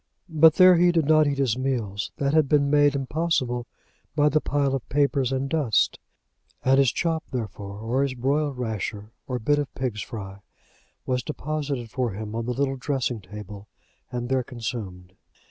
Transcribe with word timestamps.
But 0.29 0.55
there 0.55 0.77
he 0.77 0.91
did 0.91 1.05
not 1.05 1.27
eat 1.27 1.37
his 1.37 1.55
meals; 1.59 2.11
that 2.17 2.33
had 2.33 2.49
been 2.49 2.71
made 2.71 2.95
impossible 2.95 3.67
by 4.15 4.29
the 4.29 4.41
pile 4.41 4.73
of 4.73 4.89
papers 4.89 5.31
and 5.31 5.47
dust; 5.47 5.99
and 6.65 6.79
his 6.79 6.91
chop, 6.91 7.23
therefore, 7.29 7.77
or 7.81 8.01
his 8.01 8.15
broiled 8.15 8.57
rasher, 8.57 9.11
or 9.27 9.37
bit 9.37 9.59
of 9.59 9.71
pig's 9.75 10.01
fry 10.01 10.39
was 11.05 11.21
deposited 11.21 11.91
for 11.91 12.13
him 12.13 12.33
on 12.33 12.47
the 12.47 12.53
little 12.53 12.77
dressing 12.77 13.21
table, 13.21 13.67
and 14.11 14.27
there 14.27 14.41
consumed. 14.43 15.13